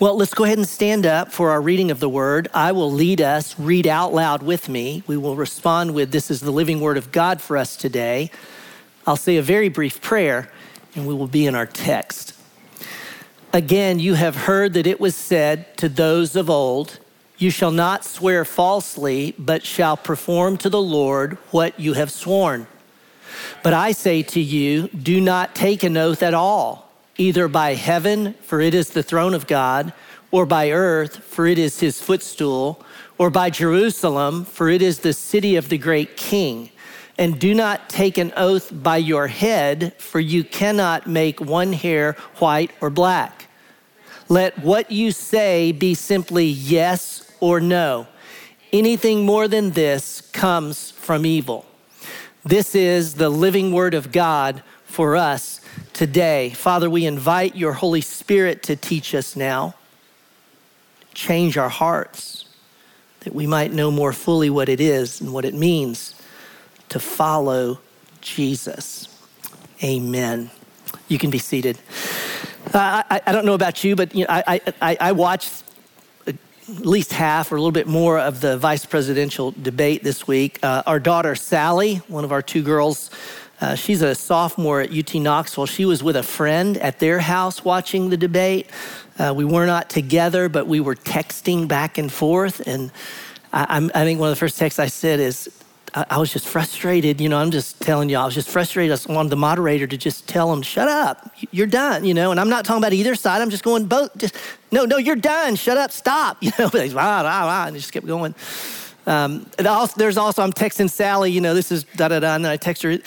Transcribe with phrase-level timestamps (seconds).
[0.00, 2.46] Well, let's go ahead and stand up for our reading of the word.
[2.54, 5.02] I will lead us, read out loud with me.
[5.08, 8.30] We will respond with, This is the living word of God for us today.
[9.08, 10.52] I'll say a very brief prayer,
[10.94, 12.32] and we will be in our text.
[13.52, 17.00] Again, you have heard that it was said to those of old,
[17.36, 22.68] You shall not swear falsely, but shall perform to the Lord what you have sworn.
[23.64, 26.87] But I say to you, do not take an oath at all
[27.18, 29.92] either by heaven, for it is the throne of God,
[30.30, 32.84] or by earth, for it is his footstool,
[33.18, 36.70] or by Jerusalem, for it is the city of the great king.
[37.18, 42.12] And do not take an oath by your head, for you cannot make one hair
[42.38, 43.48] white or black.
[44.28, 48.06] Let what you say be simply yes or no.
[48.72, 51.64] Anything more than this comes from evil.
[52.44, 55.57] This is the living word of God for us
[55.98, 56.50] today.
[56.50, 59.74] Father, we invite your Holy Spirit to teach us now,
[61.12, 62.44] change our hearts,
[63.22, 66.14] that we might know more fully what it is and what it means
[66.88, 67.80] to follow
[68.20, 69.08] Jesus.
[69.82, 70.52] Amen.
[71.08, 71.80] You can be seated.
[72.72, 75.64] Uh, I, I, don't know about you, but you know, I, I, I watched
[76.28, 76.36] at
[76.68, 80.60] least half or a little bit more of the vice presidential debate this week.
[80.62, 83.10] Uh, our daughter, Sally, one of our two girls,
[83.60, 85.66] uh, she's a sophomore at UT Knoxville.
[85.66, 88.70] She was with a friend at their house watching the debate.
[89.18, 92.66] Uh, we were not together, but we were texting back and forth.
[92.66, 92.92] And
[93.52, 95.50] I, I, think one of the first texts I said is,
[95.92, 97.20] I, I, was just frustrated.
[97.20, 98.96] You know, I'm just telling you, I was just frustrated.
[98.96, 102.30] I wanted the moderator to just tell him, shut up, you're done, you know.
[102.30, 103.42] And I'm not talking about either side.
[103.42, 104.36] I'm just going both, just,
[104.70, 106.36] no, no, you're done, shut up, stop.
[106.42, 108.34] You know, but he's, ah, ah, ah, and he just kept going.
[109.06, 109.50] Um,
[109.96, 112.56] there's also, I'm texting Sally, you know, this is da da da, and then I
[112.56, 112.98] text her,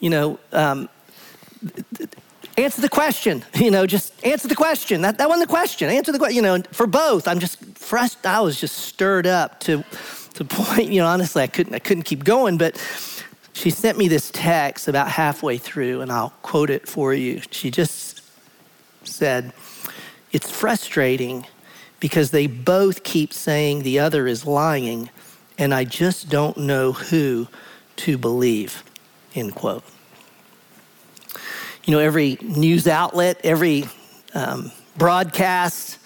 [0.00, 0.88] you know, um,
[2.56, 5.02] answer the question, you know, just answer the question.
[5.02, 5.88] That, that wasn't the question.
[5.88, 7.28] Answer the question, you know, for both.
[7.28, 8.26] I'm just frustrated.
[8.26, 9.84] I was just stirred up to,
[10.34, 12.76] to the point, you know, honestly, I couldn't, I couldn't keep going, but
[13.52, 17.42] she sent me this text about halfway through, and I'll quote it for you.
[17.50, 18.22] She just
[19.02, 19.52] said,
[20.32, 21.46] It's frustrating
[21.98, 25.10] because they both keep saying the other is lying,
[25.58, 27.48] and I just don't know who
[27.96, 28.84] to believe
[29.34, 29.84] end quote.
[31.84, 33.84] You know, every news outlet, every
[34.34, 35.98] um, broadcast,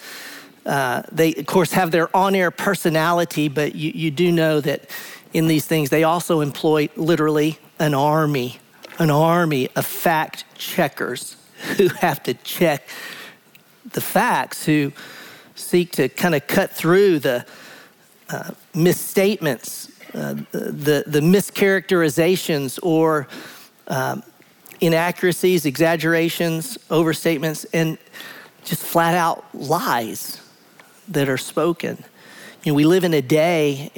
[0.64, 4.88] uh, they, of course, have their on air personality, but you, you do know that
[5.32, 8.58] in these things, they also employ literally an army,
[8.98, 11.36] an army of fact checkers
[11.76, 12.88] who have to check
[13.92, 14.92] the facts, who
[15.54, 17.44] seek to kind of cut through the
[18.30, 23.26] uh, misstatements uh, the, the mischaracterizations or
[23.88, 24.22] um,
[24.80, 27.98] inaccuracies, exaggerations, overstatements, and
[28.64, 30.40] just flat out lies
[31.08, 32.04] that are spoken.
[32.64, 33.90] You know, we live in a day,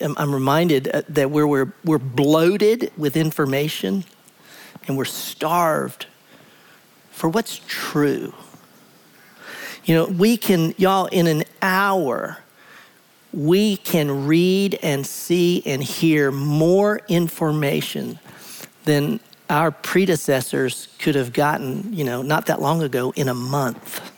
[0.00, 4.04] I'm reminded uh, that where we're, we're bloated with information
[4.86, 6.06] and we're starved
[7.10, 8.32] for what's true.
[9.84, 12.38] You know, we can, y'all, in an hour,
[13.32, 18.18] we can read and see and hear more information
[18.84, 24.12] than our predecessors could have gotten, you know, not that long ago in a month.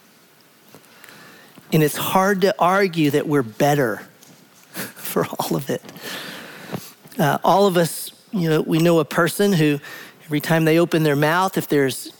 [1.72, 3.96] And it's hard to argue that we're better
[4.72, 5.82] for all of it.
[7.18, 9.78] Uh, all of us, you know, we know a person who
[10.24, 12.12] every time they open their mouth, if there's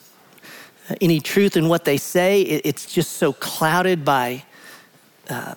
[1.00, 4.42] any truth in what they say, it, it's just so clouded by
[5.30, 5.54] uh,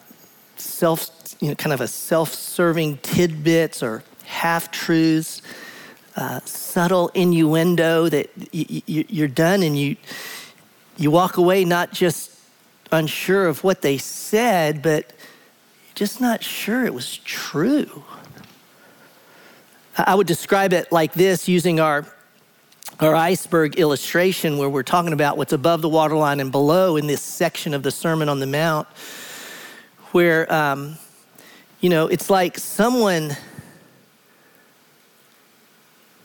[0.56, 5.42] self you know, kind of a self-serving tidbits or half-truths,
[6.16, 9.96] uh, subtle innuendo that y- y- you're done and you
[10.98, 12.32] you walk away not just
[12.92, 15.12] unsure of what they said, but
[15.94, 18.04] just not sure it was true.
[19.98, 22.06] I would describe it like this using our
[23.02, 27.22] our iceberg illustration where we're talking about what's above the waterline and below in this
[27.22, 28.88] section of the Sermon on the Mount,
[30.12, 30.98] where um,
[31.82, 33.36] you know, it's like someone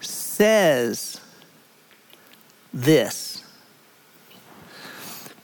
[0.00, 1.20] says
[2.72, 3.44] this,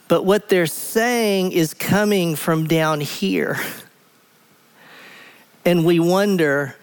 [0.09, 3.59] but what they're saying is coming from down here.
[5.67, 6.77] And we wonder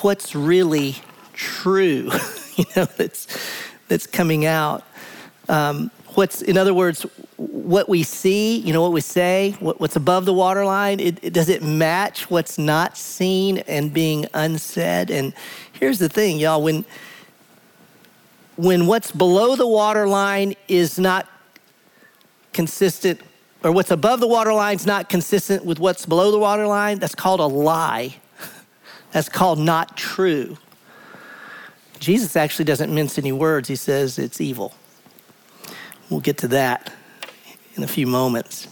[0.00, 0.96] what's really
[1.34, 2.10] true,
[2.56, 3.28] you know, that's,
[3.86, 4.82] that's coming out.
[5.48, 7.02] Um, what's, in other words,
[7.36, 11.32] what we see, you know, what we say, what, what's above the waterline, it, it,
[11.32, 15.12] does it match what's not seen and being unsaid?
[15.12, 15.32] And
[15.70, 16.84] here's the thing, y'all, when,
[18.56, 21.28] when what's below the waterline is not
[22.52, 23.20] consistent
[23.62, 27.38] or what's above the waterline is not consistent with what's below the waterline, that's called
[27.38, 28.16] a lie.
[29.12, 30.58] That's called not true.
[31.98, 33.68] Jesus actually doesn't mince any words.
[33.68, 34.74] He says it's evil.
[36.10, 36.92] We'll get to that
[37.74, 38.68] in a few moments.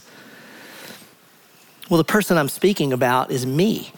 [1.91, 3.93] Well, the person I'm speaking about is me.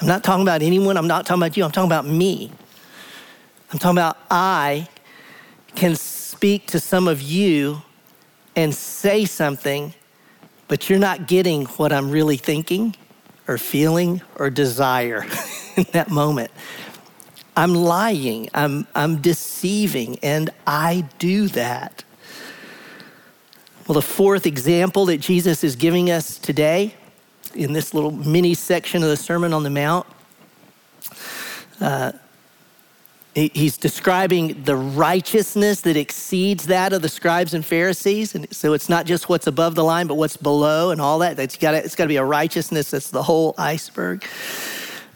[0.00, 0.96] I'm not talking about anyone.
[0.96, 1.64] I'm not talking about you.
[1.64, 2.52] I'm talking about me.
[3.72, 4.88] I'm talking about I
[5.74, 7.82] can speak to some of you
[8.56, 9.94] and say something,
[10.68, 12.96] but you're not getting what I'm really thinking
[13.48, 15.24] or feeling or desire
[15.76, 16.50] in that moment.
[17.56, 22.04] I'm lying, I'm, I'm deceiving, and I do that.
[23.90, 26.94] Well, the fourth example that Jesus is giving us today
[27.56, 30.06] in this little mini section of the Sermon on the Mount,
[31.80, 32.12] uh,
[33.34, 38.36] he's describing the righteousness that exceeds that of the scribes and Pharisees.
[38.36, 41.40] And so it's not just what's above the line, but what's below and all that.
[41.40, 44.24] It's got it's to be a righteousness that's the whole iceberg.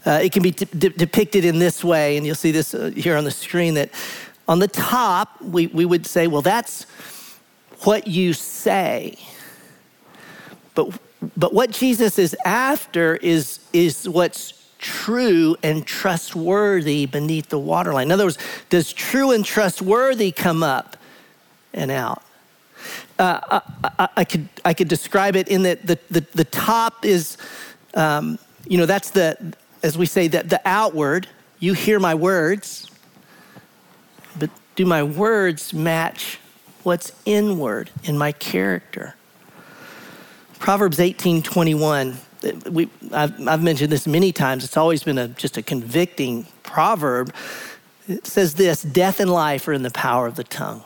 [0.05, 3.15] Uh, it can be de- depicted in this way, and you'll see this uh, here
[3.15, 3.89] on the screen that
[4.49, 6.85] on the top, we, we would say, well, that's
[7.85, 9.15] what you say.
[10.73, 10.99] But,
[11.37, 18.07] but what Jesus is after is, is what's true and trustworthy beneath the waterline.
[18.07, 18.37] In other words,
[18.69, 20.97] does true and trustworthy come up
[21.73, 22.21] and out?
[23.17, 23.39] Uh,
[23.83, 27.37] I, I, I, could, I could describe it in that the, the, the top is,
[27.93, 31.27] um, you know, that's the, as we say, that the outward.
[31.57, 32.91] You hear my words,
[34.37, 36.37] but do my words match
[36.85, 39.15] what's inward in my character.
[40.59, 42.17] Proverbs 18 21.
[42.69, 44.63] We, I've, I've mentioned this many times.
[44.63, 47.33] It's always been a, just a convicting proverb.
[48.07, 50.83] It says this Death and life are in the power of the tongue.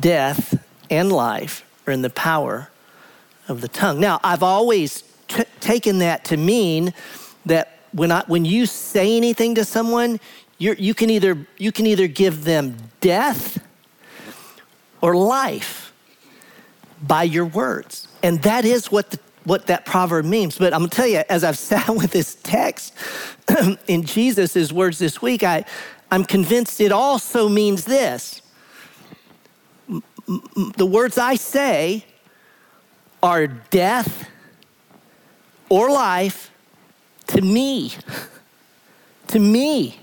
[0.00, 2.68] Death and life are in the power
[3.46, 4.00] of the tongue.
[4.00, 6.94] Now, I've always t- taken that to mean
[7.46, 10.18] that when, I, when you say anything to someone,
[10.62, 13.60] you're, you, can either, you can either give them death
[15.00, 15.92] or life
[17.02, 18.06] by your words.
[18.22, 20.56] And that is what, the, what that proverb means.
[20.56, 22.94] But I'm gonna tell you, as I've sat with this text
[23.88, 25.64] in Jesus' words this week, I,
[26.12, 28.40] I'm convinced it also means this.
[30.76, 32.04] The words I say
[33.20, 34.28] are death
[35.68, 36.52] or life
[37.28, 37.94] to me.
[39.26, 39.98] to me.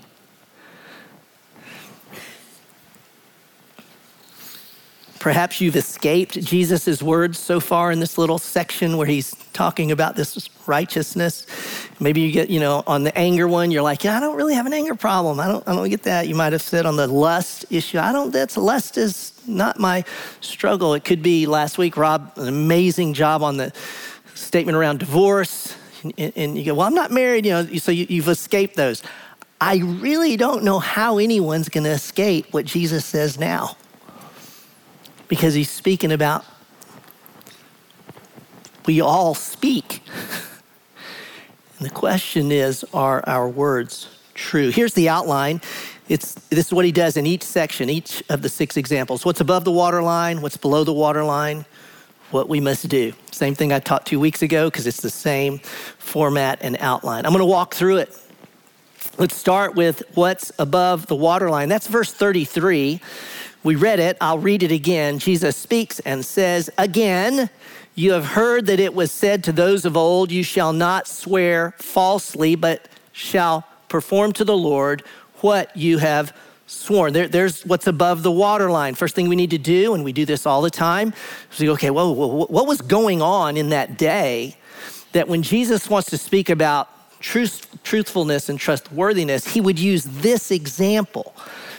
[5.20, 10.16] Perhaps you've escaped Jesus' words so far in this little section where he's talking about
[10.16, 11.46] this righteousness.
[12.00, 14.54] Maybe you get, you know, on the anger one, you're like, yeah, I don't really
[14.54, 15.38] have an anger problem.
[15.38, 16.26] I don't, I don't get that.
[16.26, 20.04] You might have said on the lust issue, I don't, that's lust is not my
[20.40, 20.94] struggle.
[20.94, 23.74] It could be last week, Rob, an amazing job on the
[24.34, 25.76] statement around divorce.
[26.02, 29.02] And, and you go, well, I'm not married, you know, so you, you've escaped those.
[29.60, 33.76] I really don't know how anyone's going to escape what Jesus says now
[35.30, 36.44] because he's speaking about
[38.86, 40.02] we all speak.
[41.78, 44.70] And the question is are our words true?
[44.70, 45.60] Here's the outline.
[46.08, 49.24] It's, this is what he does in each section, each of the six examples.
[49.24, 51.64] What's above the waterline, what's below the waterline,
[52.32, 53.12] what we must do.
[53.30, 57.26] Same thing I taught two weeks ago because it's the same format and outline.
[57.26, 58.16] I'm going to walk through it.
[59.18, 61.68] Let's start with what's above the waterline.
[61.68, 63.00] That's verse 33.
[63.62, 65.18] We read it, I'll read it again.
[65.18, 67.50] Jesus speaks and says, Again,
[67.94, 71.74] you have heard that it was said to those of old, You shall not swear
[71.78, 75.02] falsely, but shall perform to the Lord
[75.40, 76.34] what you have
[76.66, 77.12] sworn.
[77.12, 78.94] There, there's what's above the waterline.
[78.94, 81.12] First thing we need to do, and we do this all the time,
[81.52, 84.56] is we go, okay, whoa, what was going on in that day
[85.12, 86.88] that when Jesus wants to speak about
[87.20, 91.34] truth, truthfulness and trustworthiness, he would use this example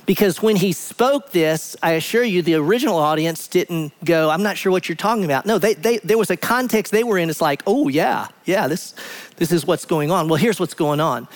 [0.05, 4.57] because when he spoke this, I assure you, the original audience didn't go, I'm not
[4.57, 5.45] sure what you're talking about.
[5.45, 7.29] No, they, they, there was a context they were in.
[7.29, 8.95] It's like, oh, yeah, yeah, this,
[9.37, 10.27] this is what's going on.
[10.27, 11.27] Well, here's what's going on.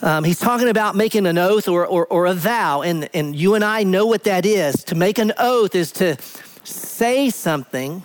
[0.00, 3.54] Um, he's talking about making an oath or, or, or a vow, and, and you
[3.54, 4.84] and I know what that is.
[4.84, 6.16] To make an oath is to
[6.62, 8.04] say something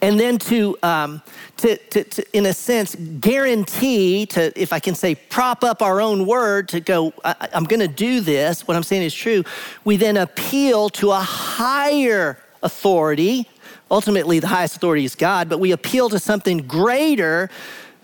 [0.00, 1.22] and then to, um,
[1.58, 6.00] to, to, to, in a sense, guarantee to, if I can say, prop up our
[6.00, 9.44] own word to go, I, am going to do this, what I'm saying is true.
[9.84, 13.48] We then appeal to a higher authority.
[13.90, 17.50] Ultimately, the highest authority is God, but we appeal to something greater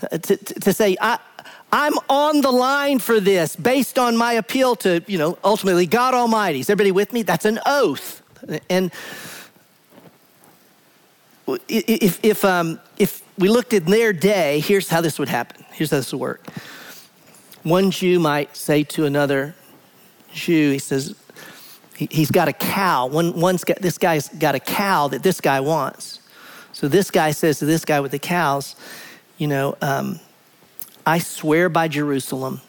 [0.02, 1.18] uh, to, to, to say, I,
[1.72, 6.14] I'm on the line for this based on my appeal to, you know, ultimately God
[6.14, 6.60] Almighty.
[6.60, 7.22] Is everybody with me?
[7.22, 8.22] That's an oath.
[8.70, 8.90] And
[11.68, 15.64] if, if, um, if we looked in their day, here's how this would happen.
[15.72, 16.46] Here's how this would work.
[17.62, 19.54] One Jew might say to another
[20.32, 21.14] Jew, he says,
[21.96, 23.06] he, has got a cow.
[23.06, 26.20] One, one's got, this guy's got a cow that this guy wants.
[26.72, 28.76] So this guy says to this guy with the cows,
[29.36, 30.20] you know, um,
[31.04, 32.60] I swear by Jerusalem,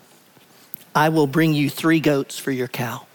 [0.96, 3.06] I will bring you three goats for your cow.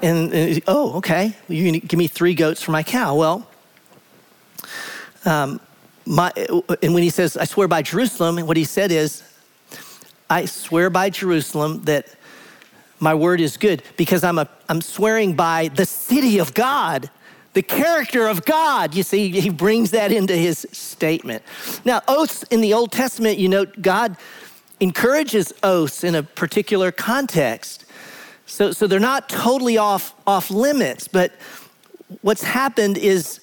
[0.00, 3.16] And, and oh, okay, you're gonna give me three goats for my cow.
[3.16, 3.48] Well,
[5.24, 5.60] um,
[6.06, 6.32] my,
[6.82, 9.22] and when he says, I swear by Jerusalem, what he said is,
[10.30, 12.06] I swear by Jerusalem that
[13.00, 17.10] my word is good because I'm, a, I'm swearing by the city of God,
[17.52, 18.94] the character of God.
[18.94, 21.42] You see, he brings that into his statement.
[21.84, 24.16] Now, oaths in the Old Testament, you know, God
[24.80, 27.84] encourages oaths in a particular context.
[28.48, 31.32] So, so they're not totally off, off limits, but
[32.22, 33.40] what's happened is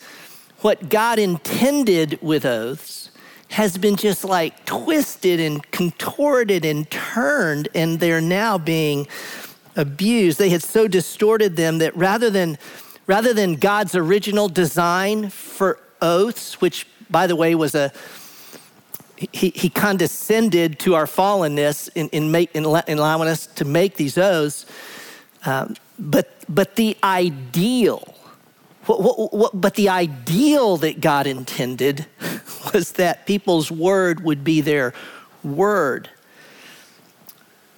[0.61, 3.11] what God intended with oaths
[3.49, 9.07] has been just like twisted and contorted and turned, and they're now being
[9.75, 10.39] abused.
[10.39, 12.57] They had so distorted them that rather than,
[13.05, 17.93] rather than God's original design for oaths, which, by the way, was a
[19.31, 23.95] he, he condescended to our fallenness in, in, make, in, in allowing us to make
[23.95, 24.65] these oaths.
[25.45, 28.15] Um, but, but the ideal,
[28.85, 32.05] what, what, what, but the ideal that God intended
[32.73, 34.93] was that people's word would be their
[35.43, 36.09] word.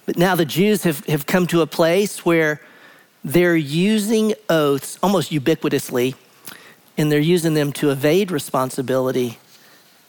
[0.06, 2.60] But now the Jews have, have come to a place where
[3.22, 6.14] they're using oaths almost ubiquitously,
[6.96, 9.38] and they're using them to evade responsibility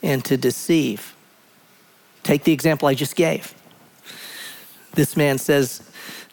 [0.02, 1.14] and to deceive.
[2.24, 3.54] Take the example I just gave.
[4.94, 5.89] This man says,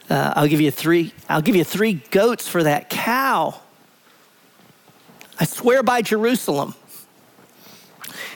[0.08, 3.60] uh, I'll give you three, I'll give you three goats for that cow.
[5.38, 6.74] I swear by Jerusalem.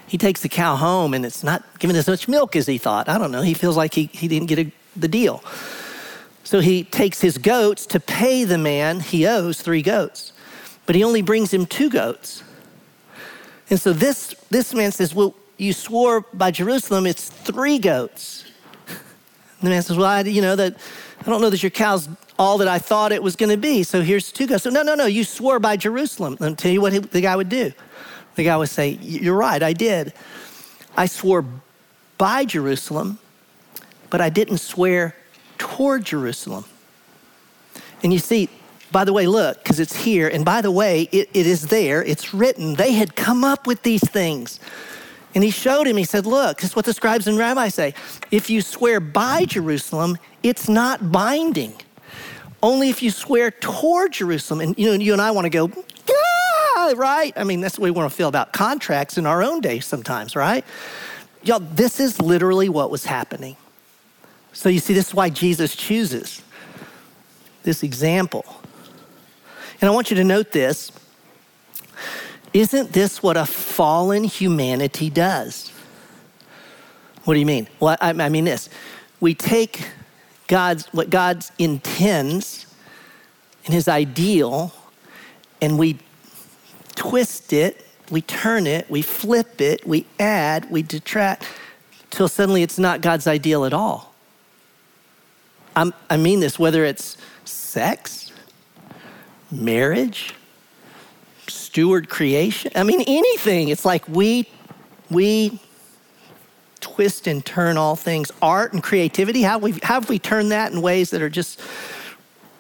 [0.06, 3.08] He takes the cow home and it's not giving as much milk as he thought.
[3.08, 3.42] I don't know.
[3.42, 5.42] He feels like he, he didn't get a the deal.
[6.44, 10.32] So he takes his goats to pay the man he owes three goats,
[10.86, 12.42] but he only brings him two goats.
[13.68, 18.44] And so this, this man says, Well, you swore by Jerusalem, it's three goats.
[18.88, 18.98] And
[19.62, 20.76] the man says, Well, I, you know, that
[21.20, 22.08] I don't know that your cow's
[22.38, 23.82] all that I thought it was going to be.
[23.82, 24.64] So here's two goats.
[24.64, 26.38] So, no, no, no, you swore by Jerusalem.
[26.40, 27.72] Me tell you what the guy would do.
[28.36, 30.14] The guy would say, You're right, I did.
[30.96, 31.44] I swore
[32.16, 33.18] by Jerusalem,
[34.08, 35.14] but I didn't swear
[35.58, 36.64] toward Jerusalem.
[38.02, 38.48] And you see,
[38.90, 42.02] by the way, look, because it's here, and by the way, it, it is there,
[42.02, 42.74] it's written.
[42.74, 44.58] They had come up with these things.
[45.34, 47.94] And he showed him, he said, Look, this is what the scribes and rabbis say.
[48.30, 51.74] If you swear by Jerusalem, it's not binding.
[52.62, 54.60] Only if you swear toward Jerusalem.
[54.60, 55.70] And you know, you and I want to go,
[56.08, 57.32] yeah, right?
[57.36, 59.80] I mean, that's the way we want to feel about contracts in our own day
[59.80, 60.64] sometimes, right?
[61.42, 63.56] Y'all, this is literally what was happening.
[64.52, 66.42] So you see, this is why Jesus chooses
[67.62, 68.44] this example.
[69.80, 70.92] And I want you to note this.
[72.52, 75.70] Isn't this what a fallen humanity does?
[77.24, 77.68] What do you mean?
[77.78, 78.68] Well, I, mean this.
[79.20, 79.88] We take
[80.48, 82.66] God's what God intends
[83.64, 84.72] and his ideal,
[85.60, 85.98] and we
[86.96, 91.44] twist it, we turn it, we flip it, we add, we detract,
[92.10, 94.14] till suddenly it's not God's ideal at all.
[95.76, 98.32] I'm, i mean this, whether it's sex,
[99.52, 100.34] marriage,
[101.70, 103.68] steward creation, I mean anything.
[103.68, 104.48] It's like we,
[105.08, 105.60] we
[106.80, 108.32] twist and turn all things.
[108.42, 111.60] Art and creativity, how, we, have we turned that in ways that are just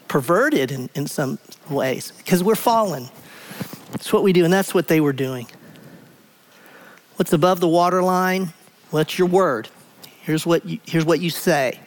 [0.06, 2.12] perverted in, in some ways?
[2.18, 3.08] Because we're fallen.
[3.90, 5.48] That's what we do, and that's what they were doing.
[7.16, 8.52] What's above the waterline?
[8.90, 9.68] What's your word?
[10.20, 11.80] Here's what you, here's what you say.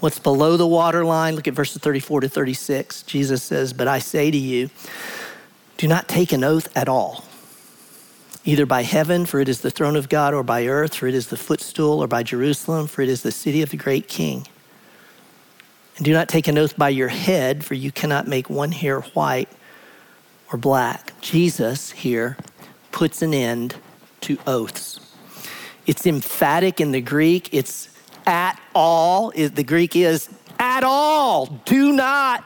[0.00, 1.36] What's below the waterline?
[1.36, 3.02] Look at verses 34 to 36.
[3.02, 4.70] Jesus says, But I say to you,
[5.84, 7.26] do not take an oath at all,
[8.46, 11.14] either by heaven, for it is the throne of God, or by earth, for it
[11.14, 14.48] is the footstool, or by Jerusalem, for it is the city of the great king.
[15.98, 19.00] And do not take an oath by your head, for you cannot make one hair
[19.00, 19.50] white
[20.50, 21.12] or black.
[21.20, 22.38] Jesus here
[22.90, 23.74] puts an end
[24.22, 25.00] to oaths.
[25.86, 27.90] It's emphatic in the Greek, it's
[28.26, 29.32] at all.
[29.32, 31.60] The Greek is at all.
[31.66, 32.42] Do not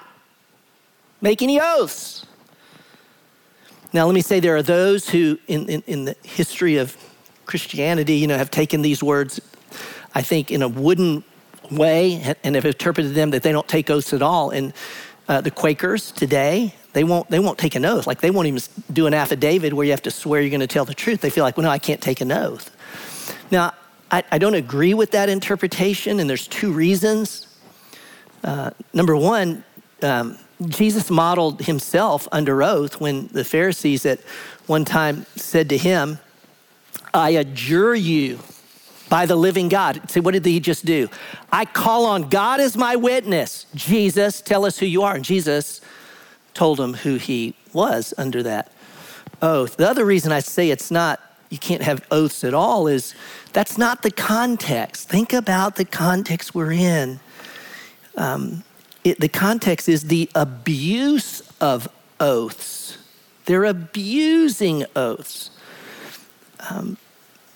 [1.20, 2.24] make any oaths.
[3.92, 6.96] Now, let me say there are those who, in, in, in, the history of
[7.46, 9.40] Christianity, you know, have taken these words,
[10.14, 11.24] I think, in a wooden
[11.70, 14.50] way and have interpreted them that they don't take oaths at all.
[14.50, 14.72] And
[15.28, 18.06] Uh, the Quakers today, they won't, they won't take an oath.
[18.06, 20.74] Like they won't even do an affidavit where you have to swear you're going to
[20.74, 21.20] tell the truth.
[21.20, 22.70] They feel like, well, no, I can't take an oath.
[23.50, 23.72] Now,
[24.10, 27.46] I, I don't agree with that interpretation, and there's two reasons.
[28.42, 29.64] Uh, number one,
[30.02, 34.20] um, Jesus modeled himself under oath when the Pharisees at
[34.66, 36.18] one time said to him,
[37.14, 38.40] I adjure you
[39.08, 40.10] by the living God.
[40.10, 41.08] See, what did he just do?
[41.50, 43.66] I call on God as my witness.
[43.74, 45.14] Jesus, tell us who you are.
[45.14, 45.80] And Jesus
[46.54, 48.72] told him who he was under that
[49.40, 49.76] oath.
[49.76, 53.14] The other reason I say it's not, you can't have oaths at all is
[53.52, 55.08] that's not the context.
[55.08, 57.20] Think about the context we're in.
[58.16, 58.64] Um,
[59.04, 61.88] it, the context is the abuse of
[62.20, 62.98] oaths.
[63.44, 65.50] They're abusing oaths.
[66.70, 66.96] Um,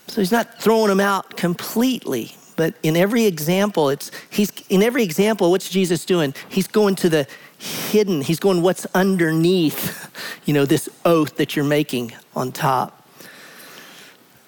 [0.06, 5.02] so he's not throwing them out completely, but in every example, it's he's in every
[5.02, 6.34] example, what's Jesus doing?
[6.48, 7.26] He's going to the
[7.58, 8.22] hidden.
[8.22, 10.10] He's going what's underneath,
[10.44, 13.06] you know, this oath that you're making on top.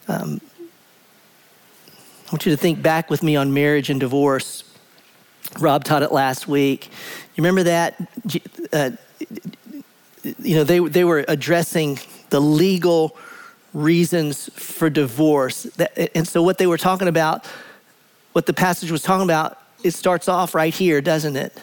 [0.08, 0.40] Um,
[2.26, 4.64] I want you to think back with me on marriage and divorce.
[5.61, 6.87] Rob taught it last week.
[7.34, 7.96] You remember that?
[8.73, 8.90] Uh,
[10.42, 11.99] you know, they, they were addressing
[12.30, 13.16] the legal
[13.73, 15.66] reasons for divorce.
[16.14, 17.46] And so, what they were talking about,
[18.32, 21.61] what the passage was talking about, it starts off right here, doesn't it?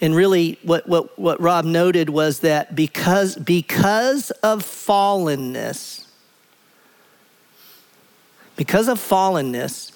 [0.00, 6.06] And really, what, what, what Rob noted was that because, because of fallenness,
[8.56, 9.92] because of fallenness,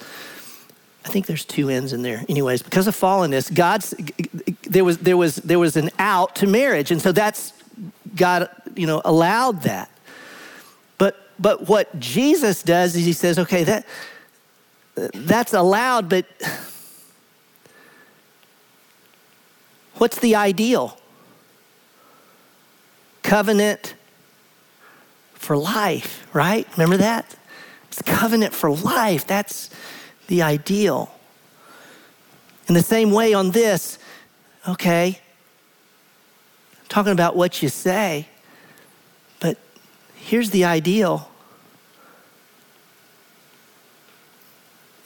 [1.08, 2.22] I think there's two ends in there.
[2.28, 3.94] Anyways, because of fallenness, God's
[4.62, 7.54] there was there was there was an out to marriage, and so that's
[8.14, 9.90] God, you know, allowed that.
[10.98, 13.86] But but what Jesus does is he says, okay, that,
[15.14, 16.26] that's allowed, but
[19.94, 20.98] what's the ideal?
[23.22, 23.94] Covenant
[25.34, 26.66] for life, right?
[26.76, 27.34] Remember that?
[27.86, 29.26] It's covenant for life.
[29.26, 29.70] That's
[30.28, 31.12] the ideal.
[32.68, 33.98] In the same way, on this,
[34.68, 35.18] okay,
[36.88, 38.28] talking about what you say,
[39.40, 39.58] but
[40.28, 41.30] Here's the ideal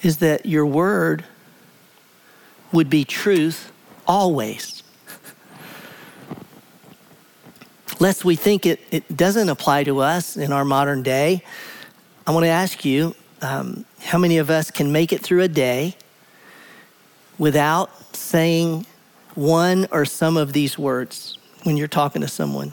[0.02, 1.24] is that your word
[2.72, 3.70] would be truth
[4.04, 4.82] always.
[8.00, 11.44] Lest we think it, it doesn't apply to us in our modern day,
[12.26, 15.48] I want to ask you um, how many of us can make it through a
[15.48, 15.96] day
[17.38, 18.86] without saying
[19.34, 22.72] one or some of these words when you're talking to someone?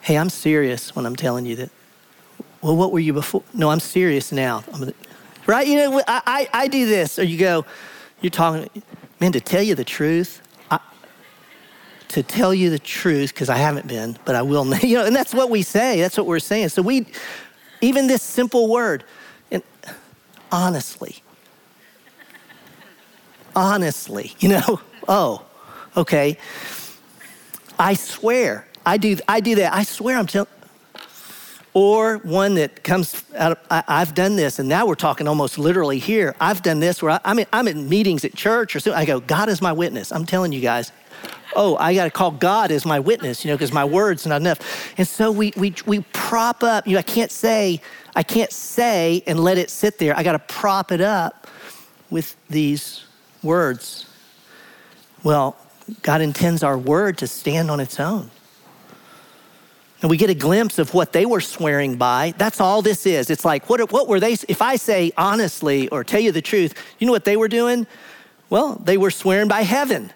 [0.00, 1.70] Hey, I'm serious when I'm telling you that.
[2.60, 3.42] Well, what were you before?
[3.52, 4.64] No, I'm serious now.
[4.72, 4.92] I'm
[5.46, 5.66] right?
[5.66, 7.18] You know, I, I, I, do this.
[7.18, 7.64] Or you go,
[8.20, 8.68] you're talking,
[9.20, 10.40] man, to tell you the truth,
[12.12, 14.70] to tell you the truth, because I haven't been, but I will.
[14.82, 15.98] You know, and that's what we say.
[15.98, 16.68] That's what we're saying.
[16.68, 17.06] So we,
[17.82, 19.04] even this simple word,
[19.50, 19.62] and
[20.50, 21.22] honestly,
[23.54, 25.44] honestly, you know, oh,
[25.96, 26.38] okay.
[27.78, 29.72] I swear I do, I do that.
[29.72, 30.48] I swear I'm telling.
[31.74, 35.56] Or one that comes out of, I, have done this, and now we're talking almost
[35.56, 36.36] literally here.
[36.38, 39.00] I've done this where I, I mean, I'm in meetings at church or something.
[39.00, 40.12] I go, God is my witness.
[40.12, 40.92] I'm telling you guys,
[41.54, 44.40] oh, I got to call God as my witness, you know, because my word's not
[44.40, 44.92] enough.
[44.98, 47.80] And so we, we, we prop up, you know, I can't say,
[48.14, 50.16] I can't say and let it sit there.
[50.16, 51.46] I got to prop it up
[52.10, 53.04] with these
[53.42, 54.06] words.
[55.22, 55.56] Well,
[56.02, 58.30] God intends our word to stand on its own.
[60.00, 62.34] And we get a glimpse of what they were swearing by.
[62.36, 63.30] That's all this is.
[63.30, 64.32] It's like, what, what were they?
[64.32, 67.86] If I say honestly or tell you the truth, you know what they were doing?
[68.50, 70.12] Well, they were swearing by heaven.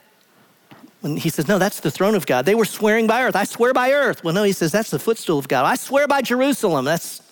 [1.00, 2.46] When he says, no, that's the throne of God.
[2.46, 3.37] They were swearing by earth.
[3.37, 4.24] I swear by earth.
[4.24, 5.64] Well, no, he says, that's the footstool of God.
[5.64, 6.85] I swear by Jerusalem.
[6.85, 7.22] That's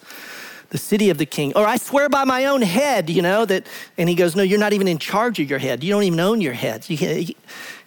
[0.71, 1.53] the city of the king.
[1.57, 4.59] Or I swear by my own head, you know, that, and he goes, no, you're
[4.59, 5.83] not even in charge of your head.
[5.83, 6.89] You don't even own your head.
[6.89, 7.35] You,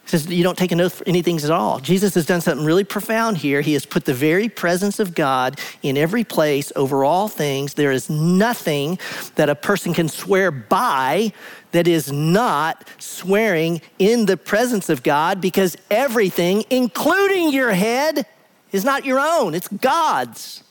[0.09, 1.79] says you don't take an oath for anything at all.
[1.79, 3.61] Jesus has done something really profound here.
[3.61, 7.73] He has put the very presence of God in every place over all things.
[7.73, 8.99] There is nothing
[9.35, 11.33] that a person can swear by
[11.71, 18.25] that is not swearing in the presence of God because everything, including your head,
[18.71, 20.63] is not your own, it's God's.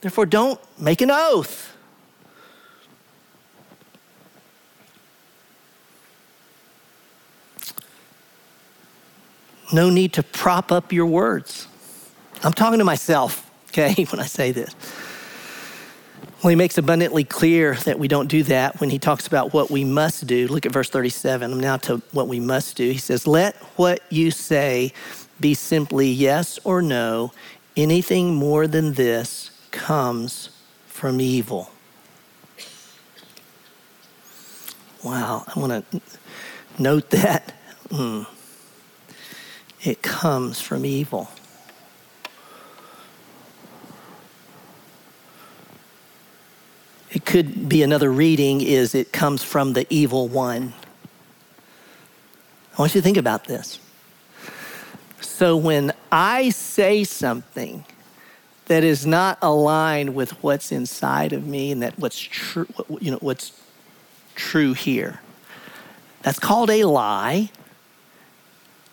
[0.00, 1.74] Therefore, don't make an oath.
[9.74, 11.66] no need to prop up your words.
[12.42, 14.74] I'm talking to myself, okay, when I say this.
[16.44, 19.70] Well, he makes abundantly clear that we don't do that when he talks about what
[19.70, 20.46] we must do.
[20.46, 21.58] Look at verse 37.
[21.58, 22.90] Now to what we must do.
[22.90, 24.92] He says, Let what you say
[25.40, 27.32] be simply yes or no.
[27.78, 30.50] Anything more than this comes
[30.86, 31.70] from evil.
[35.02, 36.00] Wow, I want to
[36.78, 37.54] note that.
[37.88, 38.26] Mm.
[39.82, 41.30] It comes from evil.
[47.14, 50.74] It could be another reading is it comes from the evil one.
[52.76, 53.78] I want you to think about this.
[55.20, 57.84] So when I say something
[58.66, 62.66] that is not aligned with what's inside of me and that what's true,
[63.00, 63.52] you know, what's
[64.34, 65.20] true here,
[66.22, 67.50] that's called a lie.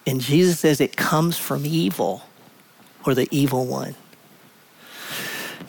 [0.06, 2.22] And Jesus says it comes from evil
[3.04, 3.96] or the evil one.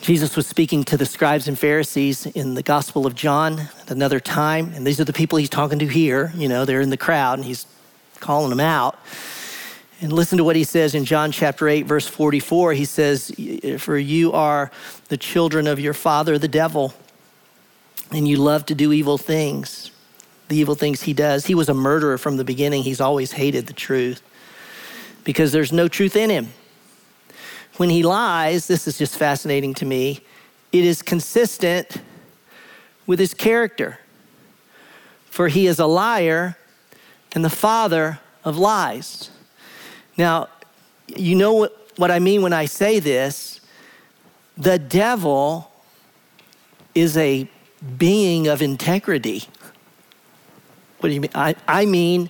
[0.03, 4.19] Jesus was speaking to the scribes and Pharisees in the Gospel of John at another
[4.19, 4.73] time.
[4.73, 6.33] And these are the people he's talking to here.
[6.35, 7.65] You know, they're in the crowd and he's
[8.19, 8.99] calling them out.
[10.01, 12.73] And listen to what he says in John chapter 8, verse 44.
[12.73, 13.31] He says,
[13.77, 14.71] For you are
[15.07, 16.93] the children of your father, the devil,
[18.11, 19.89] and you love to do evil things,
[20.49, 21.45] the evil things he does.
[21.45, 22.83] He was a murderer from the beginning.
[22.83, 24.21] He's always hated the truth
[25.23, 26.49] because there's no truth in him.
[27.77, 30.21] When he lies, this is just fascinating to me,
[30.71, 31.97] it is consistent
[33.05, 33.99] with his character.
[35.25, 36.57] For he is a liar
[37.33, 39.31] and the father of lies.
[40.17, 40.49] Now,
[41.07, 43.59] you know what, what I mean when I say this.
[44.57, 45.71] The devil
[46.93, 47.49] is a
[47.97, 49.45] being of integrity.
[50.99, 51.31] What do you mean?
[51.33, 52.29] I, I mean,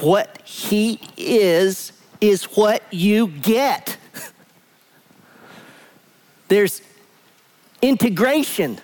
[0.00, 3.96] what he is is what you get.
[6.48, 6.82] There's
[7.82, 8.78] integration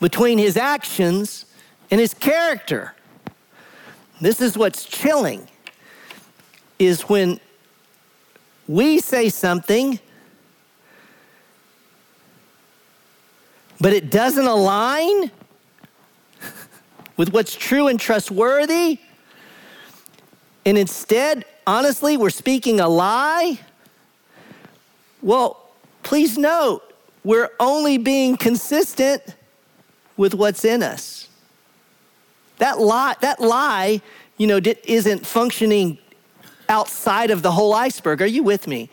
[0.00, 1.46] between his actions
[1.90, 2.94] and his character.
[4.20, 5.48] This is what's chilling
[6.78, 7.40] is when
[8.66, 9.98] we say something
[13.80, 15.30] but it doesn't align
[17.16, 18.98] with what's true and trustworthy
[20.66, 23.60] and instead honestly, we're speaking a lie?
[25.22, 25.70] Well,
[26.02, 26.82] please note,
[27.22, 29.22] we're only being consistent
[30.16, 31.28] with what's in us.
[32.58, 34.02] That lie, that lie,
[34.36, 35.98] you know, isn't functioning
[36.68, 38.20] outside of the whole iceberg.
[38.20, 38.90] Are you with me?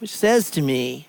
[0.00, 1.06] Which says to me,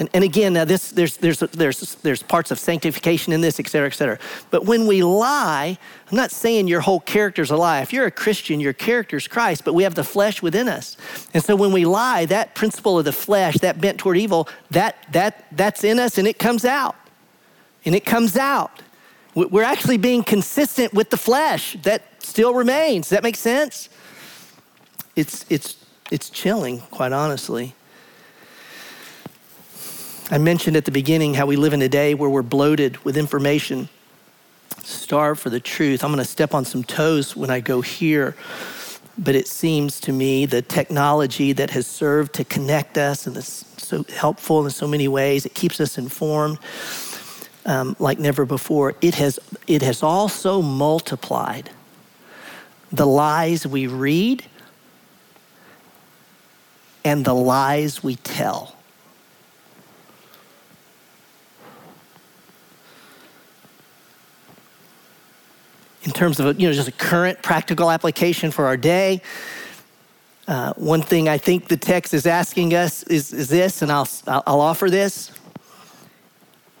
[0.00, 3.68] and, and again, now this, there's, there's, there's, there's parts of sanctification in this, et
[3.68, 4.18] cetera, et cetera.
[4.50, 5.78] But when we lie,
[6.10, 7.82] I'm not saying your whole character's a lie.
[7.82, 10.96] If you're a Christian, your character's Christ, but we have the flesh within us.
[11.34, 14.96] And so when we lie, that principle of the flesh, that bent toward evil, that,
[15.12, 16.96] that, that's in us and it comes out.
[17.84, 18.82] And it comes out.
[19.34, 23.06] We're actually being consistent with the flesh that still remains.
[23.06, 23.88] Does that make sense?
[25.14, 25.76] It's, it's,
[26.10, 27.74] it's chilling, quite honestly.
[30.32, 33.16] I mentioned at the beginning how we live in a day where we're bloated with
[33.16, 33.88] information,
[34.84, 36.04] starved for the truth.
[36.04, 38.36] I'm going to step on some toes when I go here,
[39.18, 43.64] but it seems to me the technology that has served to connect us and is
[43.76, 46.60] so helpful in so many ways, it keeps us informed
[47.66, 48.94] um, like never before.
[49.00, 51.70] It has, it has also multiplied
[52.92, 54.44] the lies we read
[57.04, 58.76] and the lies we tell.
[66.02, 69.22] In terms of you know just a current practical application for our day.
[70.48, 74.08] Uh, one thing I think the text is asking us is, is this, and I'll,
[74.26, 75.30] I'll offer this.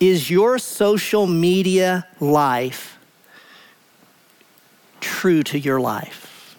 [0.00, 2.98] Is your social media life
[5.00, 6.58] true to your life?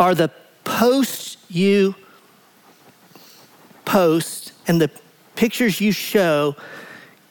[0.00, 0.30] Are the
[0.62, 1.94] posts you
[3.84, 4.90] post and the
[5.36, 6.56] pictures you show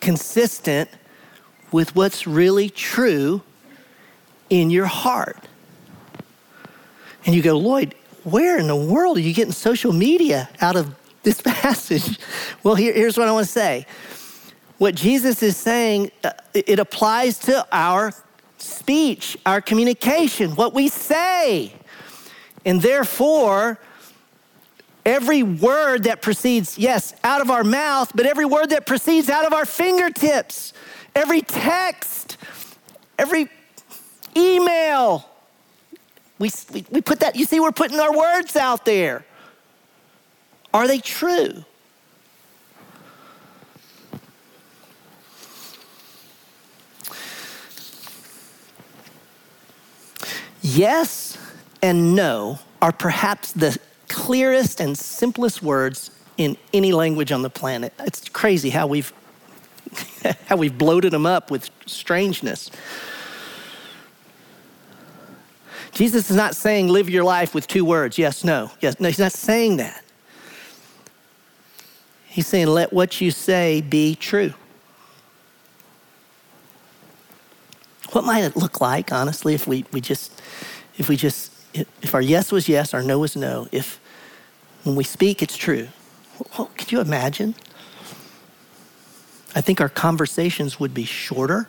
[0.01, 0.89] consistent
[1.73, 3.41] with what's really true
[4.49, 5.37] in your heart.
[7.25, 10.95] And you go, Lloyd, where in the world are you getting social media out of
[11.23, 12.19] this passage?
[12.61, 13.85] Well, here, here's what I want to say.
[14.77, 18.13] What Jesus is saying, uh, it applies to our
[18.57, 21.73] speech, our communication, what we say.
[22.65, 23.79] And therefore,
[25.05, 29.45] every word that proceeds, yes, out of our mouth, but every word that proceeds out
[29.45, 30.73] of our fingertips
[31.15, 32.37] every text,
[33.17, 33.49] every
[34.35, 35.29] email.
[36.39, 39.25] We, we, we put that, you see, we're putting our words out there.
[40.73, 41.63] Are they true?
[50.61, 51.37] Yes
[51.81, 57.93] and no are perhaps the clearest and simplest words in any language on the planet.
[57.99, 59.13] It's crazy how we've
[60.47, 62.69] how we've bloated them up with strangeness.
[65.91, 68.71] Jesus is not saying live your life with two words, yes, no.
[68.81, 70.03] Yes, no, he's not saying that.
[72.25, 74.53] He's saying let what you say be true.
[78.11, 80.41] What might it look like, honestly, if we, we just
[80.97, 83.99] if we just if our yes was yes, our no was no, if
[84.83, 85.89] when we speak it's true.
[86.57, 87.55] Well, could you imagine?
[89.55, 91.67] I think our conversations would be shorter,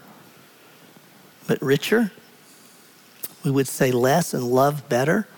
[1.46, 2.12] but richer.
[3.44, 5.28] We would say less and love better.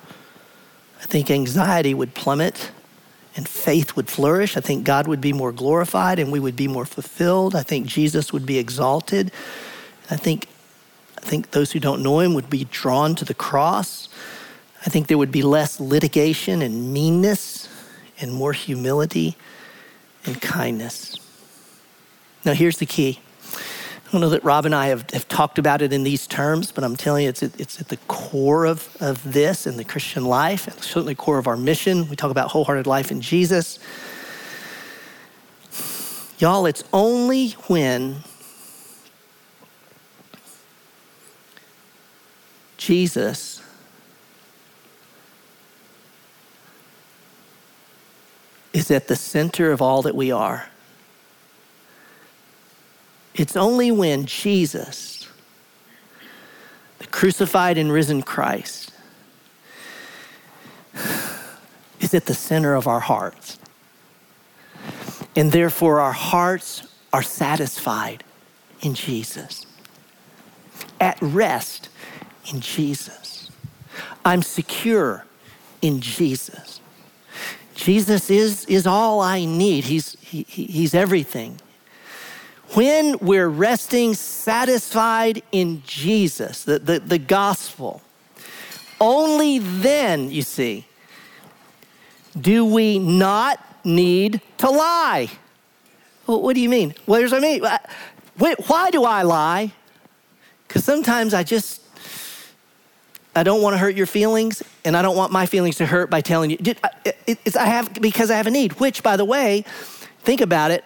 [1.03, 2.71] I think anxiety would plummet
[3.35, 4.57] and faith would flourish.
[4.57, 7.55] I think God would be more glorified and we would be more fulfilled.
[7.55, 9.33] I think Jesus would be exalted.
[10.09, 10.47] I think,
[11.19, 14.09] I think those who don't know him would be drawn to the cross.
[14.87, 17.69] I think there would be less litigation and meanness
[18.21, 19.37] and more humility
[20.25, 21.19] and kindness.
[22.47, 23.19] Now, here's the key.
[23.53, 26.71] I don't know that Rob and I have, have talked about it in these terms,
[26.71, 30.25] but I'm telling you, it's, it's at the core of, of this and the Christian
[30.25, 32.09] life, and certainly core of our mission.
[32.09, 33.81] We talk about wholehearted life in Jesus.
[36.39, 38.19] Y'all, it's only when
[42.77, 43.61] Jesus
[48.73, 50.69] is at the center of all that we are.
[53.37, 55.29] It's only when Jesus,
[56.99, 58.93] the crucified and risen Christ,
[62.01, 63.59] is at the center of our hearts.
[65.37, 68.25] And therefore, our hearts are satisfied
[68.81, 69.67] in Jesus,
[70.99, 71.91] at rest
[72.51, 73.51] in Jesus.
[74.25, 75.27] I'm secure
[75.83, 76.81] in Jesus.
[77.75, 79.85] Jesus is, is all I need.
[79.85, 81.61] He's, he, he's everything.
[82.75, 88.03] When we're resting satisfied in Jesus, the, the, the gospel,
[89.01, 90.87] only then, you see,
[92.39, 95.31] do we not need to lie.
[96.27, 96.95] Well, what do you mean?
[97.07, 97.63] What does I mean?
[98.67, 99.73] Why do I lie?
[100.67, 101.83] Because sometimes I just
[103.35, 106.09] I don't want to hurt your feelings, and I don't want my feelings to hurt
[106.09, 106.59] by telling you.
[107.27, 108.81] It's I have because I have a need.
[108.81, 109.65] Which, by the way,
[110.21, 110.85] think about it.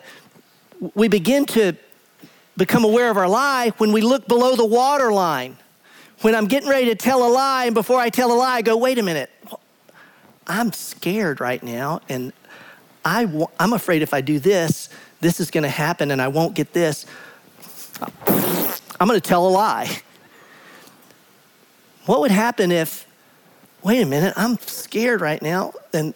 [0.94, 1.74] We begin to
[2.56, 5.56] become aware of our lie when we look below the waterline.
[6.22, 8.62] When I'm getting ready to tell a lie, and before I tell a lie, I
[8.62, 9.30] go, "Wait a minute,
[10.46, 12.32] I'm scared right now, and
[13.04, 14.90] I w- I'm afraid if I do this,
[15.20, 17.06] this is going to happen, and I won't get this."
[19.00, 20.00] I'm going to tell a lie.
[22.04, 23.06] What would happen if,
[23.82, 26.12] wait a minute, I'm scared right now, and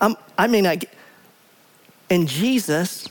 [0.00, 0.90] I'm, I may not get,
[2.10, 3.08] and Jesus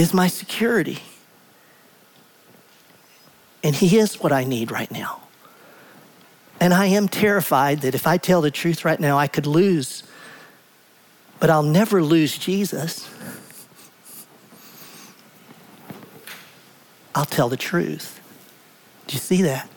[0.00, 0.98] is my security.
[3.62, 5.22] And He is what I need right now.
[6.60, 10.02] And I am terrified that if I tell the truth right now, I could lose.
[11.40, 13.08] But I'll never lose Jesus.
[17.14, 18.20] I'll tell the truth.
[19.06, 19.68] Do you see that?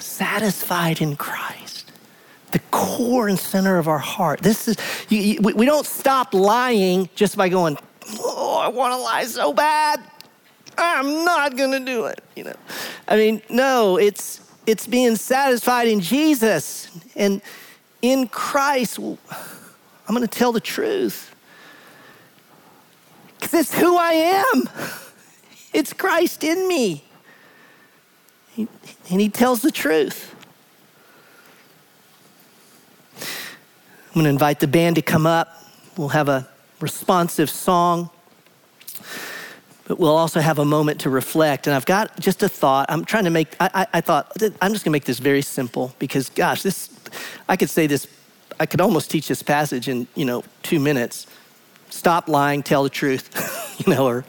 [0.00, 1.92] satisfied in Christ,
[2.52, 4.40] the core and center of our heart.
[4.40, 4.76] This is,
[5.08, 7.78] you, you, we don't stop lying just by going,
[8.20, 10.02] oh, I want to lie so bad.
[10.76, 12.22] I'm not going to do it.
[12.36, 12.56] You know,
[13.06, 17.42] I mean, no, it's, it's being satisfied in Jesus and
[18.02, 18.98] in Christ.
[18.98, 21.34] I'm going to tell the truth
[23.38, 24.12] because it's who I
[24.52, 24.68] am.
[25.72, 27.04] It's Christ in me
[29.10, 30.34] and he tells the truth.
[33.16, 35.62] I'm going to invite the band to come up.
[35.96, 36.48] We'll have a
[36.80, 38.10] responsive song,
[39.86, 41.66] but we'll also have a moment to reflect.
[41.66, 42.86] And I've got just a thought.
[42.88, 45.42] I'm trying to make, I, I, I thought, I'm just going to make this very
[45.42, 46.90] simple because, gosh, this,
[47.48, 48.06] I could say this,
[48.60, 51.26] I could almost teach this passage in, you know, two minutes.
[51.90, 54.24] Stop lying, tell the truth, you know, or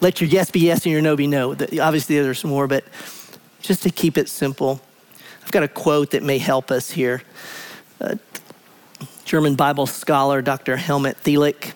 [0.00, 1.52] let your yes be yes and your no be no.
[1.52, 2.84] Obviously, there's more, but
[3.62, 4.80] just to keep it simple,
[5.42, 7.22] I've got a quote that may help us here.
[9.26, 10.76] German Bible scholar Dr.
[10.76, 11.72] Helmut Thielicke,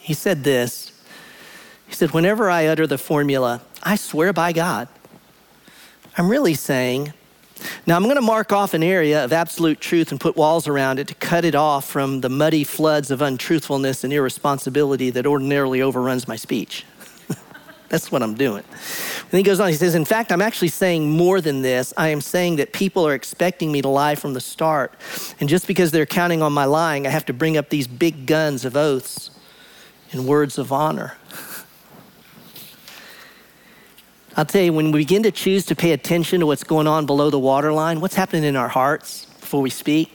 [0.00, 0.90] he said this.
[1.86, 4.88] He said, Whenever I utter the formula, I swear by God,
[6.16, 7.12] I'm really saying,
[7.86, 10.98] now I'm going to mark off an area of absolute truth and put walls around
[10.98, 15.80] it to cut it off from the muddy floods of untruthfulness and irresponsibility that ordinarily
[15.80, 16.84] overruns my speech.
[17.88, 18.64] That's what I'm doing.
[19.30, 21.94] And he goes on, he says, In fact, I'm actually saying more than this.
[21.96, 24.92] I am saying that people are expecting me to lie from the start.
[25.40, 28.26] And just because they're counting on my lying, I have to bring up these big
[28.26, 29.30] guns of oaths
[30.12, 31.14] and words of honor.
[34.36, 37.06] I'll tell you, when we begin to choose to pay attention to what's going on
[37.06, 40.12] below the waterline, what's happening in our hearts before we speak,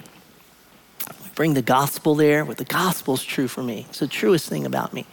[1.08, 2.46] we bring the gospel there.
[2.46, 3.86] What the gospel is true for me.
[3.90, 5.06] It's the truest thing about me.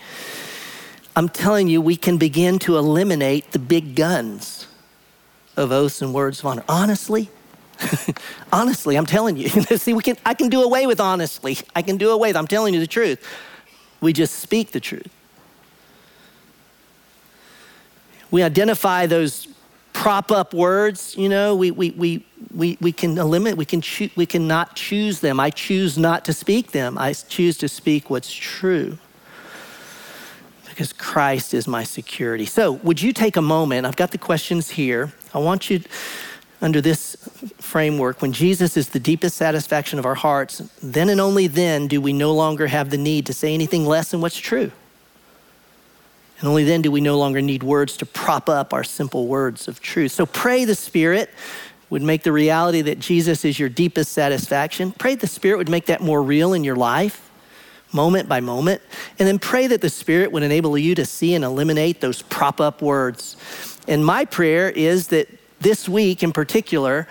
[1.21, 4.67] I'm telling you, we can begin to eliminate the big guns
[5.55, 6.65] of oaths and words of honor.
[6.67, 7.29] Honestly,
[8.55, 9.49] honestly, I'm telling you.
[9.77, 11.59] See, we can, I can do away with honestly.
[11.77, 13.23] I can do away with, I'm telling you the truth.
[14.01, 15.13] We just speak the truth.
[18.31, 19.47] we identify those
[19.93, 24.09] prop up words, you know, we, we, we, we, we can eliminate, we can, choo-
[24.17, 25.39] we can not choose them.
[25.39, 26.97] I choose not to speak them.
[26.97, 28.97] I choose to speak what's true
[30.81, 32.47] because Christ is my security.
[32.47, 33.87] So, would you take a moment?
[33.87, 35.13] I've got the questions here.
[35.35, 35.83] I want you,
[36.63, 37.17] under this
[37.59, 42.01] framework, when Jesus is the deepest satisfaction of our hearts, then and only then do
[42.01, 44.73] we no longer have the need to say anything less than what's true.
[46.39, 49.69] And only then do we no longer need words to prop up our simple words
[49.69, 50.13] of truth.
[50.13, 51.29] So pray the Spirit
[51.91, 54.93] would make the reality that Jesus is your deepest satisfaction.
[54.93, 57.30] Pray the Spirit would make that more real in your life,
[57.93, 58.83] moment by moment.
[59.19, 62.61] And then pray that the Spirit would enable you to see and eliminate those prop
[62.61, 63.37] up words.
[63.89, 65.29] And my prayer is that
[65.61, 67.09] this week in particular,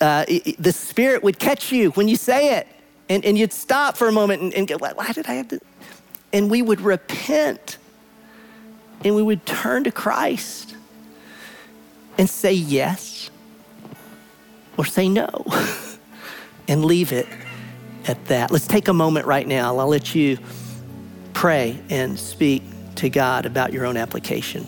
[0.00, 0.24] uh,
[0.58, 2.66] the Spirit would catch you when you say it.
[3.08, 5.60] And, and you'd stop for a moment and, and go, why did I have to?
[6.32, 7.76] And we would repent
[9.04, 10.76] and we would turn to Christ
[12.16, 13.30] and say yes
[14.76, 15.44] or say no
[16.68, 17.26] and leave it
[18.08, 18.50] at that.
[18.50, 19.78] Let's take a moment right now.
[19.78, 20.38] I'll let you
[21.34, 22.62] pray and speak
[22.96, 24.66] to God about your own application.